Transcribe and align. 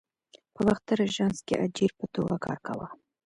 په 0.53 0.61
باختر 0.67 0.97
آژانس 1.07 1.37
کې 1.47 1.55
اجیر 1.65 1.91
په 1.99 2.05
توګه 2.13 2.35
کار 2.45 2.57
کاوه. 2.65 2.87